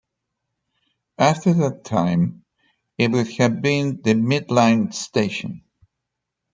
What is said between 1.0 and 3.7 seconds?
After that time it would have